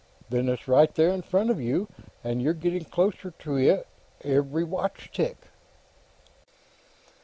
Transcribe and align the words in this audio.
"Then 0.31 0.49
it's 0.49 0.67
right 0.67 0.91
there 0.95 1.09
in 1.09 1.21
front 1.21 1.51
of 1.51 1.61
you, 1.61 1.87
and 2.23 2.41
you're 2.41 2.55
getting 2.55 2.85
closer 2.85 3.35
to 3.37 3.57
it, 3.57 3.85
every 4.23 4.63
watch 4.63 5.11
tick." 5.13 5.37